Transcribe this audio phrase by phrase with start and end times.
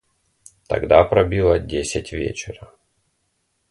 [0.67, 2.73] Тогда пробило десять вечера.